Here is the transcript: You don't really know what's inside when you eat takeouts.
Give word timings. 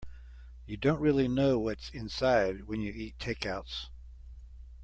You 0.65 0.77
don't 0.77 0.99
really 0.99 1.27
know 1.27 1.59
what's 1.59 1.91
inside 1.91 2.63
when 2.63 2.81
you 2.81 2.91
eat 2.91 3.19
takeouts. 3.19 3.89